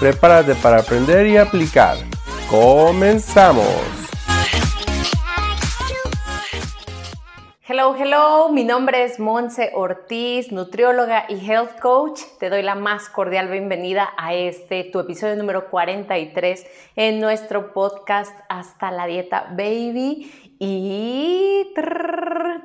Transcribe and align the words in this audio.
Prepárate 0.00 0.54
para 0.56 0.78
aprender 0.78 1.26
y 1.26 1.36
aplicar. 1.36 1.96
¡Comenzamos! 2.50 4.04
Hello, 7.66 7.96
hello, 7.96 8.50
mi 8.50 8.62
nombre 8.62 9.04
es 9.04 9.18
Monse 9.18 9.70
Ortiz, 9.74 10.52
nutrióloga 10.52 11.24
y 11.28 11.50
health 11.50 11.80
coach. 11.80 12.20
Te 12.38 12.50
doy 12.50 12.62
la 12.62 12.74
más 12.74 13.08
cordial 13.08 13.48
bienvenida 13.48 14.12
a 14.18 14.34
este, 14.34 14.84
tu 14.84 15.00
episodio 15.00 15.34
número 15.36 15.70
43 15.70 16.66
en 16.96 17.20
nuestro 17.20 17.72
podcast 17.72 18.38
Hasta 18.50 18.90
la 18.90 19.06
Dieta 19.06 19.46
Baby. 19.52 20.43
Y 20.66 21.74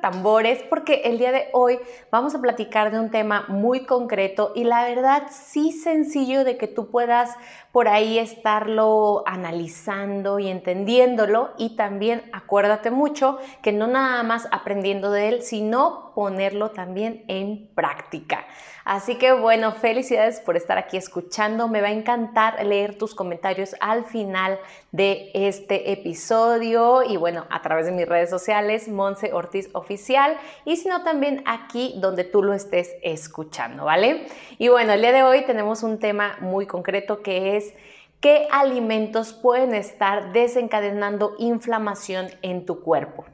tambores, 0.00 0.62
porque 0.70 1.02
el 1.04 1.18
día 1.18 1.32
de 1.32 1.48
hoy 1.52 1.78
vamos 2.10 2.34
a 2.34 2.40
platicar 2.40 2.90
de 2.90 2.98
un 2.98 3.10
tema 3.10 3.44
muy 3.48 3.84
concreto 3.84 4.52
y 4.54 4.64
la 4.64 4.84
verdad 4.84 5.24
sí 5.30 5.72
sencillo 5.72 6.44
de 6.44 6.56
que 6.56 6.66
tú 6.66 6.86
puedas 6.90 7.36
por 7.72 7.88
ahí 7.88 8.18
estarlo 8.18 9.22
analizando 9.26 10.38
y 10.38 10.48
entendiéndolo. 10.48 11.50
Y 11.58 11.76
también 11.76 12.22
acuérdate 12.32 12.90
mucho 12.90 13.38
que 13.62 13.72
no 13.72 13.86
nada 13.86 14.22
más 14.22 14.48
aprendiendo 14.50 15.10
de 15.10 15.28
él, 15.28 15.42
sino 15.42 16.09
ponerlo 16.20 16.72
también 16.72 17.24
en 17.28 17.66
práctica. 17.74 18.44
Así 18.84 19.14
que 19.14 19.32
bueno, 19.32 19.72
felicidades 19.72 20.38
por 20.40 20.54
estar 20.54 20.76
aquí 20.76 20.98
escuchando. 20.98 21.66
Me 21.66 21.80
va 21.80 21.88
a 21.88 21.92
encantar 21.92 22.62
leer 22.62 22.98
tus 22.98 23.14
comentarios 23.14 23.74
al 23.80 24.04
final 24.04 24.58
de 24.92 25.30
este 25.32 25.92
episodio 25.92 27.02
y 27.04 27.16
bueno, 27.16 27.46
a 27.48 27.62
través 27.62 27.86
de 27.86 27.92
mis 27.92 28.06
redes 28.06 28.28
sociales, 28.28 28.86
Monse 28.86 29.32
Ortiz 29.32 29.70
Oficial 29.72 30.36
y 30.66 30.76
si 30.76 30.90
no 30.90 31.04
también 31.04 31.42
aquí 31.46 31.94
donde 31.96 32.24
tú 32.24 32.42
lo 32.42 32.52
estés 32.52 32.90
escuchando, 33.02 33.86
¿vale? 33.86 34.26
Y 34.58 34.68
bueno, 34.68 34.92
el 34.92 35.00
día 35.00 35.12
de 35.12 35.22
hoy 35.22 35.46
tenemos 35.46 35.82
un 35.82 35.98
tema 35.98 36.36
muy 36.42 36.66
concreto 36.66 37.22
que 37.22 37.56
es 37.56 37.72
qué 38.20 38.46
alimentos 38.52 39.32
pueden 39.32 39.74
estar 39.74 40.34
desencadenando 40.34 41.32
inflamación 41.38 42.28
en 42.42 42.66
tu 42.66 42.82
cuerpo. 42.82 43.24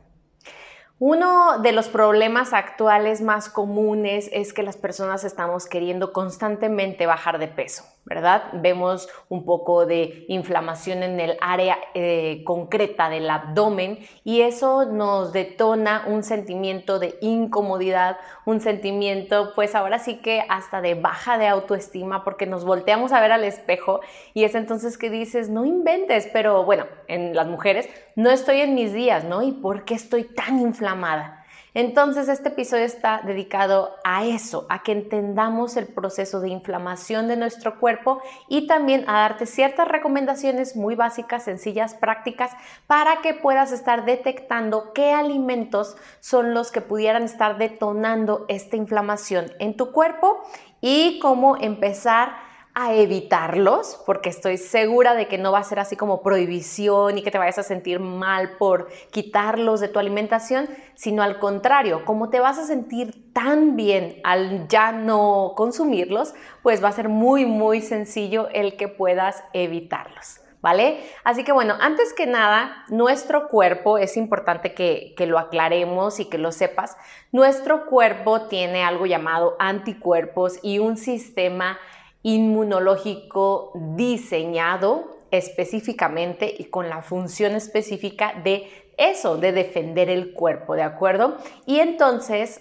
Uno 0.98 1.58
de 1.58 1.72
los 1.72 1.88
problemas 1.88 2.54
actuales 2.54 3.20
más 3.20 3.50
comunes 3.50 4.30
es 4.32 4.54
que 4.54 4.62
las 4.62 4.78
personas 4.78 5.24
estamos 5.24 5.66
queriendo 5.66 6.14
constantemente 6.14 7.04
bajar 7.04 7.38
de 7.38 7.48
peso. 7.48 7.84
¿Verdad? 8.06 8.44
Vemos 8.52 9.08
un 9.28 9.44
poco 9.44 9.84
de 9.84 10.24
inflamación 10.28 11.02
en 11.02 11.18
el 11.18 11.36
área 11.40 11.76
eh, 11.92 12.42
concreta 12.44 13.10
del 13.10 13.28
abdomen 13.28 13.98
y 14.22 14.42
eso 14.42 14.84
nos 14.86 15.32
detona 15.32 16.04
un 16.06 16.22
sentimiento 16.22 17.00
de 17.00 17.18
incomodidad, 17.20 18.16
un 18.44 18.60
sentimiento 18.60 19.52
pues 19.56 19.74
ahora 19.74 19.98
sí 19.98 20.18
que 20.18 20.44
hasta 20.48 20.80
de 20.80 20.94
baja 20.94 21.36
de 21.36 21.48
autoestima 21.48 22.22
porque 22.22 22.46
nos 22.46 22.64
volteamos 22.64 23.12
a 23.12 23.20
ver 23.20 23.32
al 23.32 23.42
espejo 23.42 24.00
y 24.34 24.44
es 24.44 24.54
entonces 24.54 24.96
que 24.96 25.10
dices, 25.10 25.50
no 25.50 25.64
inventes, 25.64 26.28
pero 26.32 26.64
bueno, 26.64 26.86
en 27.08 27.34
las 27.34 27.48
mujeres 27.48 27.88
no 28.14 28.30
estoy 28.30 28.60
en 28.60 28.76
mis 28.76 28.92
días, 28.92 29.24
¿no? 29.24 29.42
¿Y 29.42 29.50
por 29.50 29.84
qué 29.84 29.94
estoy 29.94 30.22
tan 30.22 30.60
inflamada? 30.60 31.35
Entonces, 31.78 32.30
este 32.30 32.48
episodio 32.48 32.84
está 32.86 33.20
dedicado 33.22 33.96
a 34.02 34.24
eso, 34.24 34.64
a 34.70 34.82
que 34.82 34.92
entendamos 34.92 35.76
el 35.76 35.86
proceso 35.86 36.40
de 36.40 36.48
inflamación 36.48 37.28
de 37.28 37.36
nuestro 37.36 37.78
cuerpo 37.78 38.22
y 38.48 38.66
también 38.66 39.04
a 39.06 39.18
darte 39.20 39.44
ciertas 39.44 39.86
recomendaciones 39.86 40.74
muy 40.74 40.94
básicas, 40.94 41.44
sencillas, 41.44 41.92
prácticas, 41.92 42.52
para 42.86 43.20
que 43.20 43.34
puedas 43.34 43.72
estar 43.72 44.06
detectando 44.06 44.94
qué 44.94 45.12
alimentos 45.12 45.98
son 46.20 46.54
los 46.54 46.70
que 46.72 46.80
pudieran 46.80 47.24
estar 47.24 47.58
detonando 47.58 48.46
esta 48.48 48.76
inflamación 48.76 49.52
en 49.58 49.76
tu 49.76 49.92
cuerpo 49.92 50.40
y 50.80 51.18
cómo 51.18 51.58
empezar 51.58 52.45
a 52.78 52.92
evitarlos, 52.92 53.98
porque 54.04 54.28
estoy 54.28 54.58
segura 54.58 55.14
de 55.14 55.28
que 55.28 55.38
no 55.38 55.50
va 55.50 55.60
a 55.60 55.64
ser 55.64 55.78
así 55.78 55.96
como 55.96 56.20
prohibición 56.20 57.16
y 57.16 57.22
que 57.22 57.30
te 57.30 57.38
vayas 57.38 57.58
a 57.58 57.62
sentir 57.62 58.00
mal 58.00 58.58
por 58.58 58.88
quitarlos 59.10 59.80
de 59.80 59.88
tu 59.88 59.98
alimentación, 59.98 60.68
sino 60.94 61.22
al 61.22 61.38
contrario, 61.38 62.04
como 62.04 62.28
te 62.28 62.38
vas 62.38 62.58
a 62.58 62.66
sentir 62.66 63.32
tan 63.32 63.76
bien 63.76 64.20
al 64.24 64.68
ya 64.68 64.92
no 64.92 65.54
consumirlos, 65.56 66.34
pues 66.62 66.84
va 66.84 66.88
a 66.88 66.92
ser 66.92 67.08
muy, 67.08 67.46
muy 67.46 67.80
sencillo 67.80 68.48
el 68.52 68.76
que 68.76 68.88
puedas 68.88 69.42
evitarlos. 69.54 70.40
¿Vale? 70.60 70.98
Así 71.22 71.44
que 71.44 71.52
bueno, 71.52 71.76
antes 71.80 72.12
que 72.12 72.26
nada, 72.26 72.84
nuestro 72.88 73.48
cuerpo, 73.48 73.98
es 73.98 74.16
importante 74.16 74.74
que, 74.74 75.14
que, 75.16 75.26
lo 75.26 75.38
aclaremos 75.38 76.18
y 76.18 76.24
que 76.24 76.38
lo 76.38 76.50
sepas, 76.50 76.96
nuestro 77.30 77.86
cuerpo 77.86 78.48
tiene 78.48 78.82
algo 78.82 79.06
llamado 79.06 79.54
anticuerpos 79.60 80.58
y 80.62 80.80
un 80.80 80.96
sistema 80.96 81.78
inmunológico 82.26 83.70
diseñado 83.94 85.16
específicamente 85.30 86.52
y 86.58 86.64
con 86.64 86.88
la 86.88 87.00
función 87.00 87.52
específica 87.52 88.34
de 88.42 88.68
eso, 88.96 89.36
de 89.36 89.52
defender 89.52 90.10
el 90.10 90.32
cuerpo, 90.32 90.74
¿de 90.74 90.82
acuerdo? 90.82 91.36
Y 91.66 91.78
entonces 91.78 92.60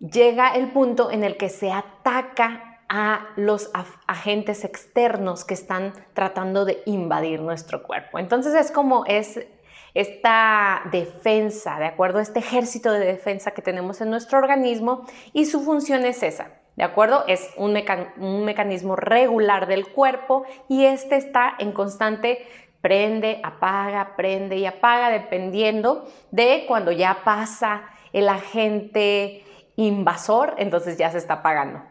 llega 0.00 0.54
el 0.54 0.72
punto 0.72 1.10
en 1.10 1.24
el 1.24 1.36
que 1.36 1.50
se 1.50 1.70
ataca 1.70 2.80
a 2.88 3.26
los 3.36 3.70
agentes 4.06 4.64
externos 4.64 5.44
que 5.44 5.52
están 5.52 5.92
tratando 6.14 6.64
de 6.64 6.82
invadir 6.86 7.40
nuestro 7.42 7.82
cuerpo. 7.82 8.18
Entonces 8.18 8.54
es 8.54 8.70
como 8.70 9.04
es 9.04 9.46
esta 9.92 10.84
defensa, 10.90 11.78
¿de 11.78 11.84
acuerdo? 11.84 12.20
Este 12.20 12.38
ejército 12.38 12.92
de 12.92 13.00
defensa 13.00 13.50
que 13.50 13.60
tenemos 13.60 14.00
en 14.00 14.08
nuestro 14.08 14.38
organismo 14.38 15.04
y 15.34 15.44
su 15.44 15.60
función 15.60 16.06
es 16.06 16.22
esa, 16.22 16.52
¿De 16.76 16.84
acuerdo? 16.84 17.24
Es 17.26 17.50
un, 17.56 17.72
mecanismo 17.72 18.96
regular 18.96 19.66
del 19.66 19.88
cuerpo 19.88 20.44
y 20.68 20.84
este 20.84 21.16
está 21.16 21.54
en 21.58 21.72
constante 21.72 22.46
prende, 22.82 23.40
apaga, 23.42 24.14
prende 24.14 24.56
y 24.56 24.66
apaga 24.66 25.10
dependiendo 25.10 26.06
de 26.30 26.64
cuando 26.68 26.92
ya 26.92 27.22
pasa 27.24 27.82
el 28.12 28.28
agente 28.28 29.42
invasor, 29.76 30.54
entonces 30.58 30.98
ya 30.98 31.10
se 31.10 31.18
está 31.18 31.34
apagando. 31.34 31.82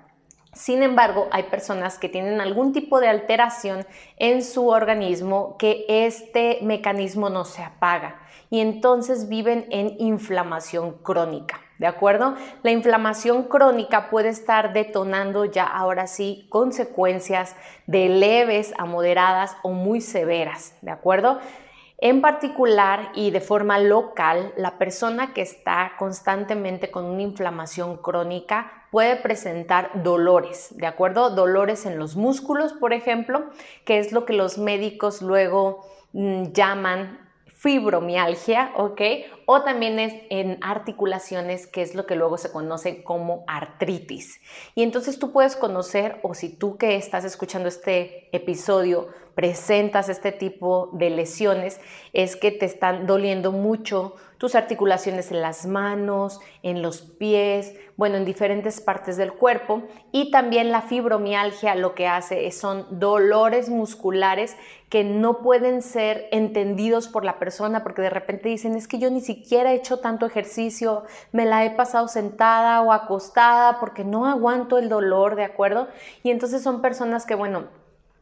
Sin 0.53 0.83
embargo, 0.83 1.27
hay 1.31 1.43
personas 1.43 1.99
que 1.99 2.07
tienen 2.07 2.39
algún 2.39 2.71
tipo 2.71 3.01
de 3.01 3.09
alteración 3.09 3.85
en 4.17 4.41
su 4.41 4.69
organismo 4.69 5.57
que 5.57 5.85
este 5.89 6.59
mecanismo 6.61 7.29
no 7.29 7.43
se 7.43 7.61
apaga 7.61 8.21
y 8.49 8.61
entonces 8.61 9.27
viven 9.27 9.65
en 9.71 9.95
inflamación 9.99 10.93
crónica. 10.99 11.64
¿De 11.77 11.87
acuerdo? 11.87 12.35
La 12.63 12.71
inflamación 12.71 13.43
crónica 13.43 14.09
puede 14.09 14.29
estar 14.29 14.73
detonando 14.73 15.45
ya 15.45 15.65
ahora 15.65 16.07
sí 16.07 16.47
consecuencias 16.49 17.55
de 17.85 18.07
leves 18.07 18.73
a 18.77 18.85
moderadas 18.85 19.57
o 19.61 19.71
muy 19.71 19.99
severas. 19.99 20.77
¿De 20.81 20.91
acuerdo? 20.91 21.39
En 21.97 22.21
particular 22.21 23.09
y 23.15 23.31
de 23.31 23.39
forma 23.39 23.79
local, 23.79 24.53
la 24.57 24.77
persona 24.77 25.33
que 25.33 25.41
está 25.41 25.93
constantemente 25.97 26.91
con 26.91 27.05
una 27.05 27.21
inflamación 27.21 27.97
crónica 27.97 28.71
puede 28.91 29.15
presentar 29.15 30.03
dolores, 30.03 30.77
¿de 30.77 30.87
acuerdo? 30.87 31.29
Dolores 31.29 31.85
en 31.85 31.97
los 31.97 32.15
músculos, 32.15 32.73
por 32.73 32.93
ejemplo, 32.93 33.45
que 33.85 33.99
es 33.99 34.11
lo 34.11 34.25
que 34.25 34.33
los 34.33 34.57
médicos 34.57 35.21
luego 35.21 35.85
mm, 36.13 36.51
llaman 36.51 37.24
fibromialgia, 37.55 38.73
¿ok? 38.75 39.01
O 39.45 39.63
también 39.63 39.97
es 39.97 40.13
en 40.29 40.59
articulaciones, 40.61 41.67
que 41.67 41.81
es 41.81 41.95
lo 41.95 42.05
que 42.05 42.15
luego 42.15 42.37
se 42.37 42.51
conoce 42.51 43.01
como 43.03 43.43
artritis. 43.47 44.41
Y 44.75 44.83
entonces 44.83 45.17
tú 45.19 45.31
puedes 45.31 45.55
conocer, 45.55 46.19
o 46.21 46.33
si 46.33 46.49
tú 46.49 46.77
que 46.77 46.95
estás 46.97 47.23
escuchando 47.23 47.69
este 47.69 48.29
episodio 48.35 49.07
presentas 49.35 50.09
este 50.09 50.31
tipo 50.31 50.89
de 50.93 51.09
lesiones, 51.09 51.79
es 52.13 52.35
que 52.35 52.51
te 52.51 52.65
están 52.65 53.05
doliendo 53.05 53.51
mucho 53.51 54.15
tus 54.37 54.55
articulaciones 54.55 55.31
en 55.31 55.41
las 55.41 55.65
manos, 55.65 56.39
en 56.61 56.81
los 56.81 57.01
pies, 57.01 57.73
bueno, 57.95 58.17
en 58.17 58.25
diferentes 58.25 58.81
partes 58.81 59.17
del 59.17 59.33
cuerpo. 59.33 59.83
Y 60.11 60.31
también 60.31 60.71
la 60.71 60.81
fibromialgia 60.81 61.75
lo 61.75 61.95
que 61.95 62.07
hace 62.07 62.49
son 62.51 62.99
dolores 62.99 63.69
musculares 63.69 64.55
que 64.89 65.03
no 65.03 65.39
pueden 65.41 65.81
ser 65.81 66.27
entendidos 66.31 67.07
por 67.07 67.25
la 67.25 67.39
persona 67.39 67.83
porque 67.83 68.01
de 68.01 68.09
repente 68.09 68.49
dicen, 68.49 68.75
es 68.75 68.87
que 68.87 68.99
yo 68.99 69.09
ni 69.09 69.21
siquiera 69.21 69.71
he 69.71 69.75
hecho 69.75 69.99
tanto 69.99 70.25
ejercicio, 70.25 71.03
me 71.31 71.45
la 71.45 71.65
he 71.65 71.71
pasado 71.71 72.07
sentada 72.07 72.81
o 72.81 72.91
acostada 72.91 73.79
porque 73.79 74.03
no 74.03 74.25
aguanto 74.25 74.77
el 74.77 74.89
dolor, 74.89 75.35
¿de 75.35 75.43
acuerdo? 75.43 75.87
Y 76.23 76.31
entonces 76.31 76.61
son 76.61 76.81
personas 76.81 77.25
que, 77.25 77.35
bueno, 77.35 77.65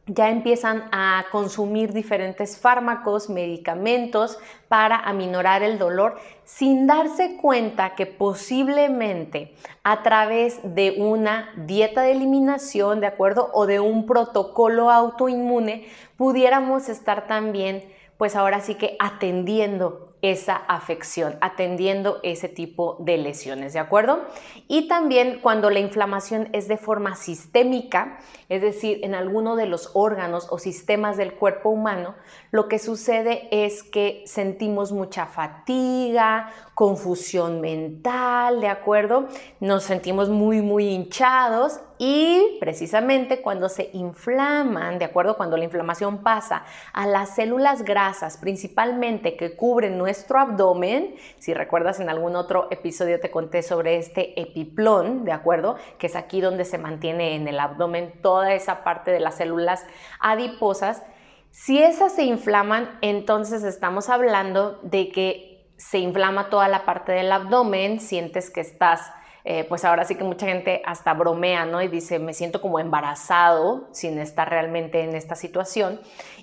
ya 0.06 0.28
empiezan 0.28 0.84
a 0.92 1.24
consumir 1.32 1.92
diferentes 1.92 2.58
fármacos, 2.58 3.30
medicamentos 3.30 4.38
para 4.68 4.96
aminorar 4.96 5.62
el 5.62 5.78
dolor 5.78 6.16
sin 6.44 6.86
darse 6.86 7.36
cuenta 7.40 7.94
que 7.94 8.04
posiblemente 8.04 9.54
a 9.82 10.02
través 10.02 10.60
de 10.62 10.96
una 10.98 11.48
dieta 11.56 12.02
de 12.02 12.12
eliminación, 12.12 13.00
¿de 13.00 13.06
acuerdo? 13.06 13.50
O 13.54 13.66
de 13.66 13.80
un 13.80 14.04
protocolo 14.04 14.90
autoinmune, 14.90 15.88
pudiéramos 16.18 16.90
estar 16.90 17.26
también, 17.26 17.82
pues 18.18 18.36
ahora 18.36 18.60
sí 18.60 18.74
que 18.74 18.96
atendiendo 18.98 20.03
esa 20.24 20.56
afección, 20.56 21.36
atendiendo 21.42 22.18
ese 22.22 22.48
tipo 22.48 22.96
de 22.98 23.18
lesiones, 23.18 23.74
¿de 23.74 23.78
acuerdo? 23.78 24.24
Y 24.68 24.88
también 24.88 25.40
cuando 25.42 25.68
la 25.68 25.80
inflamación 25.80 26.48
es 26.54 26.66
de 26.66 26.78
forma 26.78 27.14
sistémica, 27.14 28.18
es 28.48 28.62
decir, 28.62 29.00
en 29.02 29.14
alguno 29.14 29.54
de 29.54 29.66
los 29.66 29.90
órganos 29.92 30.46
o 30.50 30.58
sistemas 30.58 31.18
del 31.18 31.34
cuerpo 31.34 31.68
humano, 31.68 32.14
lo 32.52 32.68
que 32.68 32.78
sucede 32.78 33.48
es 33.50 33.82
que 33.82 34.22
sentimos 34.24 34.92
mucha 34.92 35.26
fatiga, 35.26 36.50
confusión 36.72 37.60
mental, 37.60 38.62
¿de 38.62 38.68
acuerdo? 38.68 39.28
Nos 39.60 39.82
sentimos 39.82 40.30
muy, 40.30 40.62
muy 40.62 40.88
hinchados 40.88 41.80
y 41.98 42.56
precisamente 42.58 43.40
cuando 43.40 43.68
se 43.68 43.90
inflaman, 43.92 44.98
¿de 44.98 45.04
acuerdo? 45.04 45.36
Cuando 45.36 45.56
la 45.56 45.64
inflamación 45.64 46.22
pasa 46.22 46.64
a 46.92 47.06
las 47.06 47.36
células 47.36 47.84
grasas, 47.84 48.36
principalmente 48.36 49.36
que 49.36 49.54
cubren 49.54 49.96
nuestro 49.96 50.40
abdomen, 50.40 51.14
si 51.38 51.54
recuerdas 51.54 52.00
en 52.00 52.08
algún 52.08 52.34
otro 52.34 52.66
episodio 52.70 53.20
te 53.20 53.30
conté 53.30 53.62
sobre 53.62 53.96
este 53.96 54.40
epiplón, 54.40 55.24
¿de 55.24 55.32
acuerdo? 55.32 55.76
Que 55.98 56.08
es 56.08 56.16
aquí 56.16 56.40
donde 56.40 56.64
se 56.64 56.78
mantiene 56.78 57.36
en 57.36 57.46
el 57.46 57.60
abdomen 57.60 58.12
toda 58.22 58.54
esa 58.54 58.82
parte 58.82 59.12
de 59.12 59.20
las 59.20 59.36
células 59.36 59.86
adiposas. 60.18 61.02
Si 61.50 61.80
esas 61.80 62.12
se 62.12 62.24
inflaman, 62.24 62.98
entonces 63.02 63.62
estamos 63.62 64.08
hablando 64.08 64.80
de 64.82 65.10
que 65.10 65.70
se 65.76 65.98
inflama 65.98 66.50
toda 66.50 66.66
la 66.68 66.84
parte 66.84 67.12
del 67.12 67.30
abdomen, 67.30 68.00
sientes 68.00 68.50
que 68.50 68.60
estás, 68.60 69.00
eh, 69.44 69.64
pues 69.68 69.84
ahora 69.84 70.04
sí 70.04 70.14
que 70.14 70.24
mucha 70.24 70.46
gente 70.46 70.80
hasta 70.86 71.12
bromea, 71.12 71.66
¿no? 71.66 71.82
Y 71.82 71.88
dice, 71.88 72.18
me 72.18 72.32
siento 72.32 72.62
como 72.62 72.78
embarazado 72.78 73.88
sin 73.92 74.18
estar 74.18 74.48
realmente 74.48 75.02
en 75.02 75.14
esta 75.14 75.34
situación. 75.34 76.00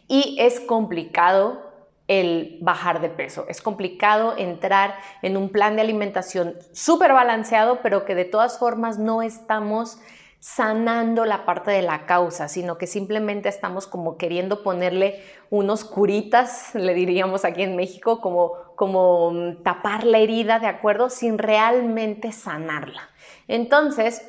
Y 0.08 0.38
es 0.40 0.60
complicado 0.60 1.72
el 2.08 2.60
bajar 2.62 3.02
de 3.02 3.10
peso. 3.10 3.46
Es 3.48 3.62
complicado 3.62 4.36
entrar 4.38 4.96
en 5.22 5.38
un 5.38 5.50
plan 5.50 5.76
de 5.76 5.82
alimentación 5.82 6.56
súper 6.74 7.14
balanceado, 7.14 7.80
pero 7.82 8.06
que 8.06 8.16
de 8.16 8.26
todas 8.26 8.60
formas 8.60 9.00
no 9.00 9.22
estamos 9.22 9.98
sanando 10.42 11.24
la 11.24 11.46
parte 11.46 11.70
de 11.70 11.84
la 11.84 12.08
causa, 12.08 12.48
sino 12.48 12.80
que 12.80 12.88
simplemente 12.88 13.48
estamos 13.48 13.86
como 13.86 14.18
queriendo 14.18 14.64
ponerle 14.64 15.24
unos 15.52 15.86
curitas, 15.86 16.74
le 16.74 16.96
diríamos 16.96 17.46
aquí 17.46 17.62
en 17.62 17.76
México, 17.76 18.20
como, 18.22 18.54
como 18.76 19.30
mm, 19.32 19.62
tapar 19.62 20.04
la 20.04 20.18
herida, 20.18 20.58
¿de 20.58 20.66
acuerdo? 20.66 21.12
Sin 21.12 21.38
realmente 21.38 22.32
sanarla. 22.32 23.08
Entonces, 23.48 24.28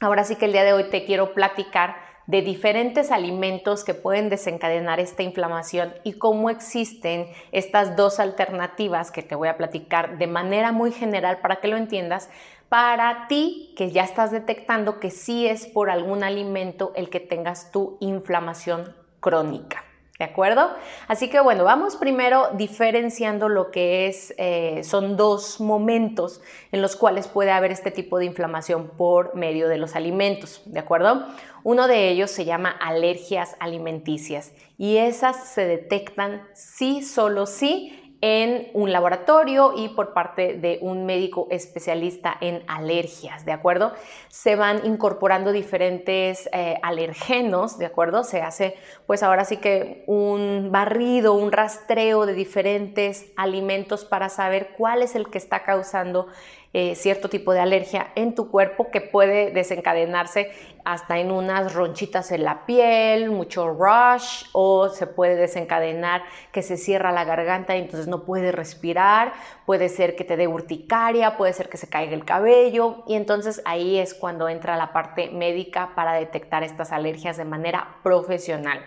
ahora 0.00 0.24
sí 0.24 0.36
que 0.36 0.44
el 0.44 0.52
día 0.52 0.64
de 0.64 0.74
hoy 0.74 0.90
te 0.90 1.06
quiero 1.06 1.32
platicar 1.32 1.96
de 2.26 2.42
diferentes 2.42 3.10
alimentos 3.10 3.84
que 3.84 3.92
pueden 3.92 4.30
desencadenar 4.30 4.98
esta 4.98 5.22
inflamación 5.22 5.92
y 6.04 6.14
cómo 6.14 6.48
existen 6.48 7.26
estas 7.52 7.96
dos 7.96 8.18
alternativas 8.18 9.10
que 9.10 9.22
te 9.22 9.34
voy 9.34 9.48
a 9.48 9.56
platicar 9.56 10.16
de 10.16 10.26
manera 10.26 10.72
muy 10.72 10.90
general 10.90 11.38
para 11.40 11.56
que 11.56 11.68
lo 11.68 11.76
entiendas, 11.76 12.30
para 12.68 13.26
ti 13.28 13.72
que 13.76 13.90
ya 13.90 14.02
estás 14.02 14.30
detectando 14.30 15.00
que 15.00 15.10
sí 15.10 15.46
es 15.46 15.66
por 15.66 15.90
algún 15.90 16.24
alimento 16.24 16.92
el 16.96 17.10
que 17.10 17.20
tengas 17.20 17.70
tu 17.70 17.96
inflamación 18.00 18.94
crónica. 19.20 19.84
¿De 20.18 20.24
acuerdo? 20.24 20.70
Así 21.08 21.28
que 21.28 21.40
bueno, 21.40 21.64
vamos 21.64 21.96
primero 21.96 22.50
diferenciando 22.52 23.48
lo 23.48 23.72
que 23.72 24.06
es, 24.06 24.32
eh, 24.38 24.82
son 24.84 25.16
dos 25.16 25.60
momentos 25.60 26.40
en 26.70 26.82
los 26.82 26.94
cuales 26.94 27.26
puede 27.26 27.50
haber 27.50 27.72
este 27.72 27.90
tipo 27.90 28.18
de 28.18 28.26
inflamación 28.26 28.92
por 28.96 29.34
medio 29.34 29.66
de 29.66 29.76
los 29.76 29.96
alimentos, 29.96 30.62
¿de 30.66 30.78
acuerdo? 30.78 31.26
Uno 31.64 31.88
de 31.88 32.10
ellos 32.10 32.30
se 32.30 32.44
llama 32.44 32.70
alergias 32.70 33.56
alimenticias 33.58 34.52
y 34.78 34.98
esas 34.98 35.48
se 35.48 35.66
detectan 35.66 36.46
sí, 36.54 37.02
solo 37.02 37.46
sí 37.46 38.03
en 38.26 38.70
un 38.72 38.90
laboratorio 38.90 39.74
y 39.76 39.90
por 39.90 40.14
parte 40.14 40.54
de 40.54 40.78
un 40.80 41.04
médico 41.04 41.46
especialista 41.50 42.34
en 42.40 42.62
alergias, 42.68 43.44
¿de 43.44 43.52
acuerdo? 43.52 43.92
Se 44.28 44.56
van 44.56 44.86
incorporando 44.86 45.52
diferentes 45.52 46.48
eh, 46.54 46.78
alergenos, 46.82 47.76
¿de 47.76 47.84
acuerdo? 47.84 48.24
Se 48.24 48.40
hace 48.40 48.78
pues 49.06 49.22
ahora 49.22 49.44
sí 49.44 49.58
que 49.58 50.04
un 50.06 50.70
barrido, 50.72 51.34
un 51.34 51.52
rastreo 51.52 52.24
de 52.24 52.32
diferentes 52.32 53.26
alimentos 53.36 54.06
para 54.06 54.30
saber 54.30 54.70
cuál 54.78 55.02
es 55.02 55.14
el 55.16 55.28
que 55.28 55.36
está 55.36 55.62
causando 55.62 56.28
eh, 56.76 56.96
cierto 56.96 57.28
tipo 57.28 57.52
de 57.52 57.60
alergia 57.60 58.08
en 58.16 58.34
tu 58.34 58.50
cuerpo 58.50 58.90
que 58.90 59.00
puede 59.00 59.52
desencadenarse 59.52 60.50
hasta 60.84 61.20
en 61.20 61.30
unas 61.30 61.72
ronchitas 61.72 62.32
en 62.32 62.42
la 62.42 62.66
piel, 62.66 63.30
mucho 63.30 63.70
rush 63.70 64.46
o 64.50 64.88
se 64.88 65.06
puede 65.06 65.36
desencadenar 65.36 66.24
que 66.50 66.62
se 66.62 66.76
cierra 66.76 67.12
la 67.12 67.22
garganta 67.22 67.76
y 67.76 67.80
entonces 67.80 68.08
no 68.08 68.24
puedes 68.24 68.52
respirar, 68.52 69.34
puede 69.66 69.88
ser 69.88 70.16
que 70.16 70.24
te 70.24 70.36
dé 70.36 70.48
urticaria, 70.48 71.36
puede 71.36 71.52
ser 71.52 71.68
que 71.68 71.76
se 71.76 71.88
caiga 71.88 72.12
el 72.12 72.24
cabello 72.24 73.04
y 73.06 73.14
entonces 73.14 73.62
ahí 73.64 73.96
es 73.96 74.12
cuando 74.12 74.48
entra 74.48 74.76
la 74.76 74.92
parte 74.92 75.30
médica 75.30 75.92
para 75.94 76.14
detectar 76.14 76.64
estas 76.64 76.90
alergias 76.90 77.36
de 77.36 77.44
manera 77.44 77.98
profesional. 78.02 78.80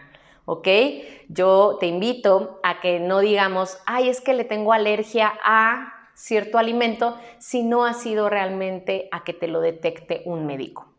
¿ok? 0.43 0.67
Yo 1.29 1.77
te 1.79 1.87
invito 1.87 2.59
a 2.63 2.81
que 2.81 2.99
no 2.99 3.19
digamos, 3.19 3.79
ay, 3.85 4.09
es 4.09 4.19
que 4.19 4.33
le 4.33 4.43
tengo 4.43 4.73
alergia 4.73 5.33
a 5.41 5.96
cierto 6.17 6.57
alimento 6.57 7.15
si 7.37 7.61
no 7.61 7.85
ha 7.85 7.93
sido 7.93 8.27
realmente 8.27 9.07
a 9.11 9.23
que 9.23 9.33
te 9.33 9.47
lo 9.47 9.61
detecte 9.61 10.23
un 10.25 10.47
médico. 10.47 10.91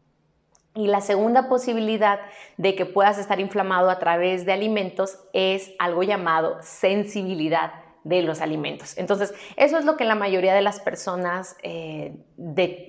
Y 0.75 0.87
la 0.87 1.00
segunda 1.00 1.49
posibilidad 1.49 2.20
de 2.56 2.76
que 2.76 2.87
puedas 2.87 3.19
estar 3.19 3.41
inflamado 3.41 3.91
a 3.91 3.99
través 3.99 4.47
de 4.47 4.53
alimentos 4.53 5.19
es 5.32 5.73
algo 5.81 6.05
llamado 6.05 6.59
sensibilidad 6.62 7.73
de 8.08 8.22
los 8.22 8.40
alimentos. 8.40 8.96
Entonces, 8.96 9.34
eso 9.56 9.78
es 9.78 9.84
lo 9.84 9.96
que 9.96 10.05
la 10.05 10.14
mayoría 10.14 10.55
de 10.55 10.62
las 10.62 10.81
personas 10.81 11.56
eh, 11.62 12.16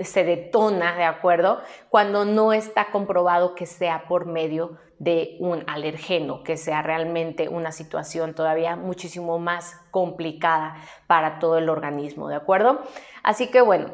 se 0.02 0.24
detona, 0.24 0.96
¿de 0.96 1.04
acuerdo? 1.04 1.60
Cuando 1.90 2.24
no 2.24 2.54
está 2.54 2.90
comprobado 2.92 3.54
que 3.54 3.66
sea 3.66 4.06
por 4.08 4.26
medio 4.26 4.78
de 4.98 5.36
un 5.40 5.66
alergeno, 5.68 6.42
que 6.44 6.56
sea 6.56 6.82
realmente 6.82 7.50
una 7.50 7.74
situación 7.74 8.34
todavía 8.34 8.78
muchísimo 8.78 9.40
más 9.40 9.76
complicada 9.92 10.76
para 11.08 11.40
todo 11.40 11.58
el 11.58 11.70
organismo, 11.70 12.30
¿de 12.30 12.36
acuerdo? 12.36 12.82
Así 13.22 13.48
que 13.48 13.60
bueno, 13.60 13.92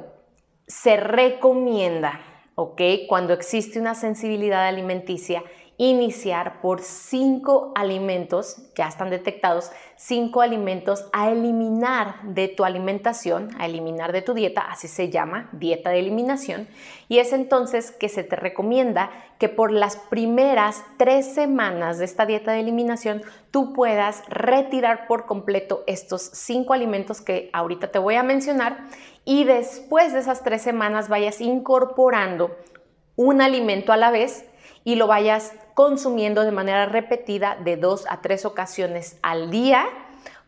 se 0.67 0.95
recomienda, 0.97 2.21
¿ok? 2.53 2.81
Cuando 3.07 3.33
existe 3.33 3.79
una 3.79 3.95
sensibilidad 3.95 4.67
alimenticia, 4.67 5.43
iniciar 5.77 6.61
por 6.61 6.81
cinco 6.81 7.73
alimentos, 7.75 8.57
ya 8.75 8.87
están 8.87 9.09
detectados, 9.09 9.71
cinco 9.97 10.41
alimentos 10.41 11.09
a 11.11 11.29
eliminar 11.31 12.21
de 12.23 12.47
tu 12.47 12.63
alimentación, 12.63 13.49
a 13.59 13.65
eliminar 13.65 14.13
de 14.13 14.21
tu 14.21 14.33
dieta, 14.33 14.61
así 14.61 14.87
se 14.87 15.09
llama, 15.09 15.49
dieta 15.51 15.89
de 15.89 15.99
eliminación, 15.99 16.69
y 17.09 17.19
es 17.19 17.33
entonces 17.33 17.91
que 17.91 18.07
se 18.07 18.23
te 18.23 18.37
recomienda 18.37 19.11
que 19.37 19.49
por 19.49 19.71
las 19.71 19.97
primeras 19.97 20.81
tres 20.97 21.33
semanas 21.33 21.97
de 21.97 22.05
esta 22.05 22.25
dieta 22.25 22.53
de 22.53 22.61
eliminación 22.61 23.21
tú 23.51 23.73
puedas 23.73 24.23
retirar 24.29 25.07
por 25.07 25.25
completo 25.25 25.83
estos 25.87 26.21
cinco 26.21 26.73
alimentos 26.73 27.21
que 27.21 27.49
ahorita 27.51 27.91
te 27.91 27.99
voy 27.99 28.15
a 28.15 28.23
mencionar 28.23 28.85
y 29.25 29.43
después 29.43 30.13
de 30.13 30.19
esas 30.19 30.43
tres 30.43 30.61
semanas 30.61 31.09
vayas 31.09 31.41
incorporando 31.41 32.55
un 33.17 33.41
alimento 33.41 33.91
a 33.91 33.97
la 33.97 34.11
vez 34.11 34.45
y 34.83 34.95
lo 34.95 35.07
vayas 35.07 35.53
consumiendo 35.75 36.43
de 36.43 36.51
manera 36.51 36.87
repetida 36.87 37.57
de 37.63 37.77
dos 37.77 38.05
a 38.09 38.21
tres 38.21 38.45
ocasiones 38.45 39.19
al 39.21 39.51
día 39.51 39.85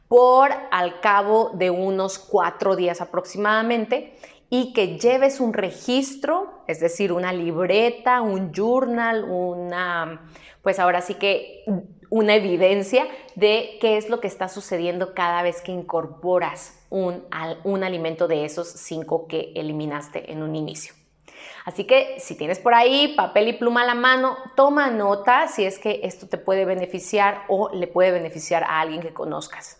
por 0.07 0.51
al 0.71 0.99
cabo 1.01 1.51
de 1.53 1.69
unos 1.69 2.17
cuatro 2.17 2.75
días 2.75 3.01
aproximadamente 3.01 4.17
y 4.49 4.71
que 4.71 4.97
lleves 4.97 5.41
un 5.41 5.53
registro, 5.53 6.63
es 6.67 6.79
decir, 6.79 7.11
una 7.11 7.33
libreta, 7.33 8.21
un 8.21 8.53
journal, 8.53 9.25
una, 9.25 10.31
pues 10.61 10.79
ahora 10.79 11.01
sí 11.01 11.15
que 11.15 11.65
una 12.09 12.35
evidencia 12.35 13.05
de 13.35 13.77
qué 13.81 13.97
es 13.97 14.09
lo 14.09 14.21
que 14.21 14.27
está 14.27 14.47
sucediendo 14.47 15.13
cada 15.13 15.43
vez 15.43 15.61
que 15.61 15.73
incorporas 15.73 16.85
un, 16.89 17.25
un 17.65 17.83
alimento 17.83 18.29
de 18.29 18.45
esos 18.45 18.69
cinco 18.69 19.27
que 19.27 19.51
eliminaste 19.55 20.31
en 20.31 20.41
un 20.41 20.55
inicio. 20.55 20.96
Así 21.67 21.83
que 21.83 22.15
si 22.21 22.37
tienes 22.37 22.59
por 22.59 22.73
ahí 22.73 23.13
papel 23.17 23.49
y 23.49 23.53
pluma 23.53 23.81
a 23.81 23.85
la 23.85 23.93
mano, 23.93 24.37
toma 24.55 24.89
nota 24.89 25.49
si 25.49 25.65
es 25.65 25.79
que 25.79 25.99
esto 26.03 26.25
te 26.25 26.37
puede 26.37 26.63
beneficiar 26.63 27.43
o 27.49 27.69
le 27.73 27.87
puede 27.87 28.11
beneficiar 28.11 28.63
a 28.63 28.79
alguien 28.79 29.01
que 29.01 29.13
conozcas. 29.13 29.77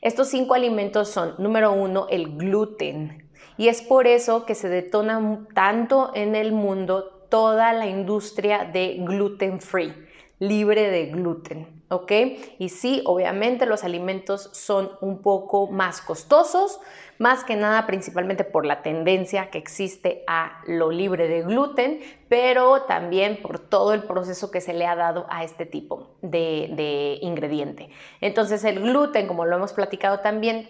Estos 0.00 0.28
cinco 0.28 0.54
alimentos 0.54 1.10
son, 1.10 1.34
número 1.36 1.70
uno, 1.70 2.06
el 2.08 2.38
gluten. 2.38 3.28
Y 3.58 3.68
es 3.68 3.82
por 3.82 4.06
eso 4.06 4.46
que 4.46 4.54
se 4.54 4.70
detona 4.70 5.46
tanto 5.52 6.12
en 6.14 6.34
el 6.34 6.52
mundo 6.52 7.26
toda 7.28 7.74
la 7.74 7.86
industria 7.86 8.64
de 8.64 8.96
gluten 9.00 9.60
free 9.60 10.07
libre 10.38 10.90
de 10.90 11.06
gluten, 11.06 11.82
¿ok? 11.88 12.12
Y 12.58 12.68
sí, 12.68 13.02
obviamente 13.06 13.66
los 13.66 13.82
alimentos 13.82 14.50
son 14.52 14.92
un 15.00 15.20
poco 15.20 15.66
más 15.66 16.00
costosos, 16.00 16.80
más 17.18 17.42
que 17.42 17.56
nada 17.56 17.86
principalmente 17.86 18.44
por 18.44 18.64
la 18.64 18.82
tendencia 18.82 19.50
que 19.50 19.58
existe 19.58 20.22
a 20.28 20.60
lo 20.66 20.92
libre 20.92 21.26
de 21.26 21.42
gluten, 21.42 22.00
pero 22.28 22.82
también 22.82 23.42
por 23.42 23.58
todo 23.58 23.92
el 23.92 24.04
proceso 24.04 24.50
que 24.50 24.60
se 24.60 24.74
le 24.74 24.86
ha 24.86 24.94
dado 24.94 25.26
a 25.28 25.42
este 25.42 25.66
tipo 25.66 26.16
de, 26.22 26.70
de 26.72 27.18
ingrediente. 27.22 27.90
Entonces 28.20 28.62
el 28.64 28.80
gluten, 28.80 29.26
como 29.26 29.44
lo 29.44 29.56
hemos 29.56 29.72
platicado 29.72 30.20
también, 30.20 30.68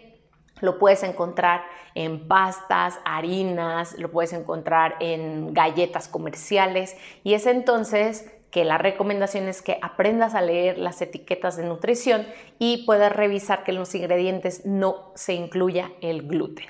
lo 0.60 0.78
puedes 0.78 1.02
encontrar 1.02 1.62
en 1.94 2.26
pastas, 2.26 2.98
harinas, 3.04 3.96
lo 3.98 4.10
puedes 4.10 4.32
encontrar 4.32 4.96
en 5.00 5.52
galletas 5.54 6.08
comerciales 6.08 6.96
y 7.22 7.34
es 7.34 7.46
entonces 7.46 8.32
que 8.50 8.64
la 8.64 8.78
recomendación 8.78 9.48
es 9.48 9.62
que 9.62 9.78
aprendas 9.82 10.34
a 10.34 10.40
leer 10.40 10.78
las 10.78 11.02
etiquetas 11.02 11.56
de 11.56 11.64
nutrición 11.64 12.26
y 12.58 12.84
puedas 12.86 13.12
revisar 13.12 13.64
que 13.64 13.72
en 13.72 13.78
los 13.78 13.94
ingredientes 13.94 14.64
no 14.64 15.12
se 15.14 15.34
incluya 15.34 15.92
el 16.00 16.26
gluten. 16.26 16.66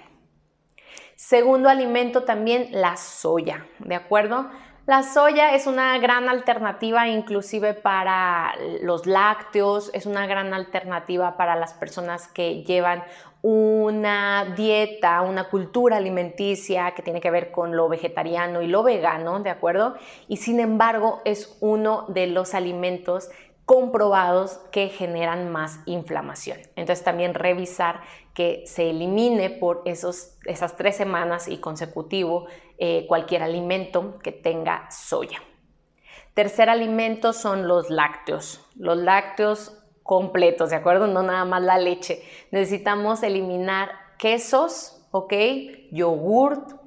Segundo 1.14 1.68
alimento 1.68 2.22
también 2.22 2.68
la 2.70 2.96
soya, 2.96 3.66
¿de 3.80 3.96
acuerdo? 3.96 4.48
La 4.88 5.02
soya 5.02 5.54
es 5.54 5.66
una 5.66 5.98
gran 5.98 6.30
alternativa 6.30 7.06
inclusive 7.08 7.74
para 7.74 8.54
los 8.80 9.04
lácteos, 9.04 9.90
es 9.92 10.06
una 10.06 10.26
gran 10.26 10.54
alternativa 10.54 11.36
para 11.36 11.56
las 11.56 11.74
personas 11.74 12.26
que 12.26 12.62
llevan 12.62 13.04
una 13.42 14.54
dieta, 14.56 15.20
una 15.20 15.50
cultura 15.50 15.98
alimenticia 15.98 16.92
que 16.92 17.02
tiene 17.02 17.20
que 17.20 17.30
ver 17.30 17.50
con 17.50 17.76
lo 17.76 17.90
vegetariano 17.90 18.62
y 18.62 18.66
lo 18.66 18.82
vegano, 18.82 19.40
¿de 19.40 19.50
acuerdo? 19.50 19.94
Y 20.26 20.38
sin 20.38 20.58
embargo 20.58 21.20
es 21.26 21.58
uno 21.60 22.06
de 22.08 22.26
los 22.28 22.54
alimentos 22.54 23.28
comprobados 23.68 24.60
que 24.72 24.88
generan 24.88 25.52
más 25.52 25.80
inflamación. 25.84 26.56
Entonces 26.74 27.04
también 27.04 27.34
revisar 27.34 28.00
que 28.32 28.62
se 28.64 28.88
elimine 28.88 29.50
por 29.50 29.82
esos, 29.84 30.38
esas 30.46 30.74
tres 30.78 30.96
semanas 30.96 31.48
y 31.48 31.58
consecutivo 31.58 32.46
eh, 32.78 33.04
cualquier 33.06 33.42
alimento 33.42 34.18
que 34.20 34.32
tenga 34.32 34.90
soya. 34.90 35.42
Tercer 36.32 36.70
alimento 36.70 37.34
son 37.34 37.68
los 37.68 37.90
lácteos. 37.90 38.66
Los 38.74 38.96
lácteos 38.96 39.78
completos, 40.02 40.70
¿de 40.70 40.76
acuerdo? 40.76 41.06
No 41.06 41.22
nada 41.22 41.44
más 41.44 41.60
la 41.60 41.76
leche. 41.76 42.22
Necesitamos 42.50 43.22
eliminar 43.22 43.90
quesos, 44.18 45.06
¿ok? 45.10 45.34
Yogurt, 45.92 46.77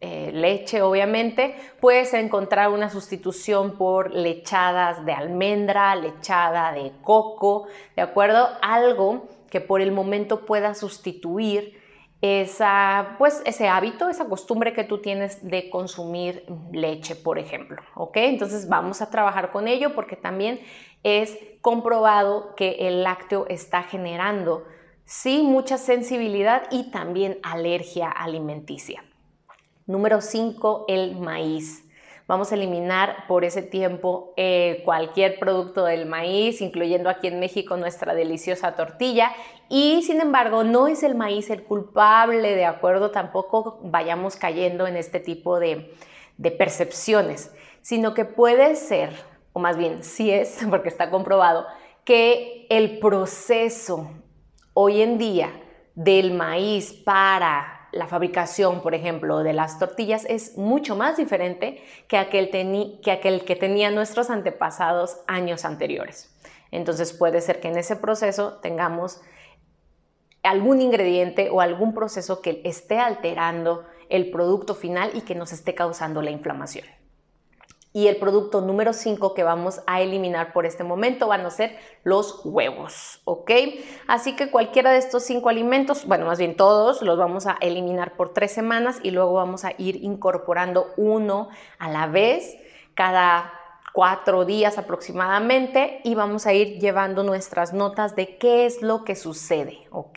eh, 0.00 0.30
leche, 0.32 0.80
obviamente, 0.80 1.56
puedes 1.80 2.14
encontrar 2.14 2.70
una 2.70 2.88
sustitución 2.88 3.76
por 3.76 4.14
lechadas 4.14 5.04
de 5.04 5.12
almendra, 5.12 5.96
lechada 5.96 6.72
de 6.72 6.92
coco, 7.02 7.66
¿de 7.96 8.02
acuerdo? 8.02 8.48
Algo 8.62 9.26
que 9.50 9.60
por 9.60 9.80
el 9.80 9.90
momento 9.90 10.46
pueda 10.46 10.74
sustituir 10.74 11.80
esa, 12.20 13.16
pues, 13.18 13.42
ese 13.44 13.68
hábito, 13.68 14.08
esa 14.08 14.26
costumbre 14.26 14.72
que 14.72 14.84
tú 14.84 14.98
tienes 14.98 15.44
de 15.48 15.70
consumir 15.70 16.44
leche, 16.72 17.16
por 17.16 17.38
ejemplo, 17.38 17.82
¿ok? 17.94 18.16
Entonces 18.18 18.68
vamos 18.68 19.02
a 19.02 19.10
trabajar 19.10 19.50
con 19.50 19.66
ello 19.66 19.94
porque 19.94 20.16
también 20.16 20.60
es 21.02 21.38
comprobado 21.60 22.54
que 22.54 22.88
el 22.88 23.02
lácteo 23.02 23.46
está 23.48 23.82
generando, 23.82 24.64
sí, 25.04 25.42
mucha 25.42 25.78
sensibilidad 25.78 26.62
y 26.70 26.90
también 26.90 27.38
alergia 27.42 28.10
alimenticia. 28.10 29.02
Número 29.88 30.20
5, 30.20 30.84
el 30.86 31.16
maíz. 31.16 31.82
Vamos 32.26 32.52
a 32.52 32.56
eliminar 32.56 33.26
por 33.26 33.42
ese 33.42 33.62
tiempo 33.62 34.34
eh, 34.36 34.82
cualquier 34.84 35.38
producto 35.38 35.86
del 35.86 36.04
maíz, 36.04 36.60
incluyendo 36.60 37.08
aquí 37.08 37.28
en 37.28 37.40
México 37.40 37.74
nuestra 37.78 38.12
deliciosa 38.12 38.76
tortilla. 38.76 39.32
Y 39.70 40.02
sin 40.02 40.20
embargo, 40.20 40.62
no 40.62 40.88
es 40.88 41.02
el 41.02 41.14
maíz 41.14 41.48
el 41.48 41.62
culpable, 41.62 42.54
¿de 42.54 42.66
acuerdo? 42.66 43.12
Tampoco 43.12 43.80
vayamos 43.82 44.36
cayendo 44.36 44.86
en 44.86 44.98
este 44.98 45.20
tipo 45.20 45.58
de, 45.58 45.90
de 46.36 46.50
percepciones, 46.50 47.50
sino 47.80 48.12
que 48.12 48.26
puede 48.26 48.76
ser, 48.76 49.14
o 49.54 49.58
más 49.58 49.78
bien 49.78 50.04
sí 50.04 50.30
es, 50.30 50.58
porque 50.68 50.90
está 50.90 51.08
comprobado, 51.08 51.64
que 52.04 52.66
el 52.68 52.98
proceso 52.98 54.10
hoy 54.74 55.00
en 55.00 55.16
día 55.16 55.50
del 55.94 56.34
maíz 56.34 56.92
para 56.92 57.77
la 57.98 58.06
fabricación, 58.06 58.80
por 58.80 58.94
ejemplo, 58.94 59.42
de 59.42 59.52
las 59.52 59.80
tortillas 59.80 60.24
es 60.28 60.56
mucho 60.56 60.94
más 60.94 61.16
diferente 61.16 61.82
que 62.06 62.16
aquel, 62.16 62.48
que 62.50 63.56
tenían 63.56 63.96
nuestros 63.96 64.30
antepasados 64.30 65.18
años 65.26 65.64
anteriores. 65.64 66.32
Entonces 66.70 67.12
puede 67.12 67.40
ser 67.40 67.60
que 67.60 67.68
en 67.68 67.76
ese 67.76 67.96
proceso 67.96 68.58
tengamos 68.62 69.20
algún 70.44 70.80
ingrediente 70.80 71.50
o 71.50 71.60
algún 71.60 71.92
proceso 71.92 72.40
que 72.40 72.60
esté 72.64 73.00
alterando 73.00 73.84
el 74.08 74.30
producto 74.30 74.76
final 74.76 75.10
y 75.14 75.22
que 75.22 75.34
nos 75.34 75.52
esté 75.52 75.74
causando 75.74 76.22
la 76.22 76.30
inflamación 76.30 76.86
y 77.98 78.06
el 78.06 78.16
producto 78.18 78.60
número 78.60 78.92
5 78.92 79.34
que 79.34 79.42
vamos 79.42 79.80
a 79.88 80.00
eliminar 80.00 80.52
por 80.52 80.66
este 80.66 80.84
momento 80.84 81.26
van 81.26 81.44
a 81.44 81.50
ser 81.50 81.76
los 82.04 82.42
huevos, 82.44 83.20
¿ok? 83.24 83.50
Así 84.06 84.36
que 84.36 84.52
cualquiera 84.52 84.92
de 84.92 84.98
estos 84.98 85.24
cinco 85.24 85.48
alimentos, 85.48 86.06
bueno, 86.06 86.24
más 86.24 86.38
bien 86.38 86.56
todos, 86.56 87.02
los 87.02 87.18
vamos 87.18 87.48
a 87.48 87.56
eliminar 87.60 88.16
por 88.16 88.32
tres 88.32 88.52
semanas 88.52 89.00
y 89.02 89.10
luego 89.10 89.32
vamos 89.32 89.64
a 89.64 89.72
ir 89.78 89.96
incorporando 89.96 90.92
uno 90.96 91.48
a 91.80 91.90
la 91.90 92.06
vez 92.06 92.56
cada 92.94 93.57
cuatro 93.98 94.44
días 94.44 94.78
aproximadamente 94.78 96.00
y 96.04 96.14
vamos 96.14 96.46
a 96.46 96.52
ir 96.52 96.78
llevando 96.78 97.24
nuestras 97.24 97.74
notas 97.74 98.14
de 98.14 98.36
qué 98.38 98.64
es 98.64 98.80
lo 98.80 99.02
que 99.02 99.16
sucede, 99.16 99.88
¿ok? 99.90 100.16